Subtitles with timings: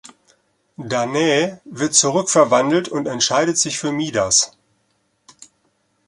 [0.79, 4.57] Danae wird zurückverwandelt und entscheidet sich für Midas.